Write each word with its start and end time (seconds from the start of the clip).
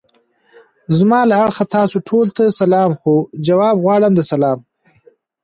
زما 0.97 1.21
له 1.29 1.35
اړخه 1.43 1.63
تاسو 1.75 1.97
ټولو 2.09 2.31
ته 2.37 2.45
سلام 2.61 2.91
خو! 2.99 3.15
جواب 3.47 3.75
غواړم 3.83 4.13
د 4.15 4.21
سلام. 4.31 4.59